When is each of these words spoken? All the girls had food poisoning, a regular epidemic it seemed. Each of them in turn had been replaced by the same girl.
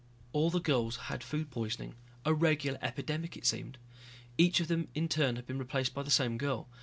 All 0.33 0.49
the 0.49 0.59
girls 0.59 0.95
had 0.95 1.23
food 1.23 1.51
poisoning, 1.51 1.93
a 2.25 2.33
regular 2.33 2.79
epidemic 2.81 3.37
it 3.37 3.45
seemed. 3.45 3.77
Each 4.35 4.59
of 4.59 4.67
them 4.67 4.87
in 4.95 5.07
turn 5.07 5.35
had 5.35 5.45
been 5.45 5.59
replaced 5.59 5.93
by 5.93 6.01
the 6.01 6.09
same 6.09 6.39
girl. 6.39 6.67